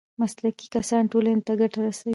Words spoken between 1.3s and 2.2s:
ته ګټه رسوي